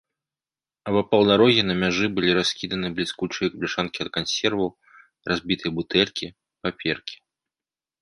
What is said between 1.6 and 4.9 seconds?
на мяжы былі раскіданы бліскучыя бляшанкі ад кансерваў,